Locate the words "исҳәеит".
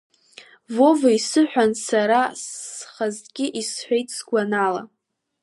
3.59-4.07